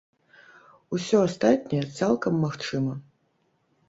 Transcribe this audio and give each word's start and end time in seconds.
Усё 0.95 1.17
астатняе 1.25 1.81
цалкам 1.99 2.39
магчыма. 2.45 2.93